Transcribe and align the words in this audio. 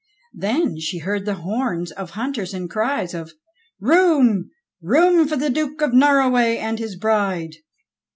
Then 0.33 0.79
she 0.79 0.97
heard 0.97 1.25
the 1.25 1.35
horns 1.45 1.91
of 1.91 2.09
hunters 2.17 2.55
and 2.55 2.67
cries 2.67 3.13
of 3.13 3.33
*'Room! 3.79 4.49
Room 4.81 5.27
for 5.27 5.35
the 5.35 5.51
Duke 5.51 5.79
of 5.83 5.93
Norroway 5.93 6.57
and 6.57 6.79
his 6.79 6.95
bride 6.95 7.57